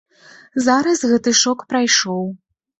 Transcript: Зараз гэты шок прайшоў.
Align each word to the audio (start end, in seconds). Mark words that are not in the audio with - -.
Зараз 0.67 1.05
гэты 1.13 1.35
шок 1.43 1.59
прайшоў. 1.75 2.29